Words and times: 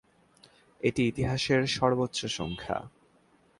এটা 0.81 1.01
ইতিহাসের 1.03 1.61
সর্বোচ্চ 1.67 2.19
সংখ্যা। 2.25 2.77